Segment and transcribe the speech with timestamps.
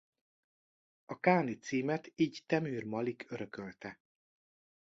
[1.05, 3.99] A káni címet így Temür Malik örökölte.